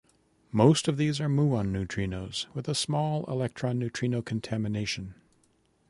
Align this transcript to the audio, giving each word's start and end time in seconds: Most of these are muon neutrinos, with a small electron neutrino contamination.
Most 0.51 0.87
of 0.87 0.97
these 0.97 1.21
are 1.21 1.29
muon 1.29 1.67
neutrinos, 1.67 2.47
with 2.55 2.67
a 2.67 2.73
small 2.73 3.23
electron 3.25 3.77
neutrino 3.77 4.23
contamination. 4.23 5.13